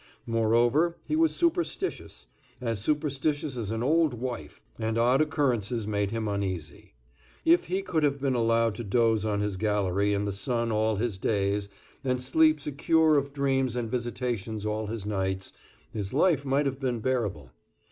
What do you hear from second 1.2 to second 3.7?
superstitious, as superstitious as